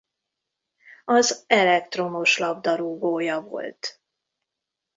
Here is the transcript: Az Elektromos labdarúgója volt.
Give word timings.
Az 1.05 1.43
Elektromos 1.47 2.37
labdarúgója 2.37 3.41
volt. 3.41 4.01